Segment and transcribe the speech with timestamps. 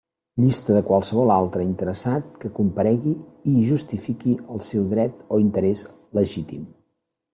[0.43, 3.13] Llista de qualsevol altre interessat que comparegui
[3.53, 5.85] i justifiqui el seu dret o interès
[6.21, 6.65] legítim.